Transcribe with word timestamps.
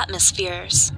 atmospheres. 0.00 0.92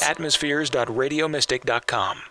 Atmospheres. 0.00 0.70
Atmospheres.radiomystic.com. 0.70 2.22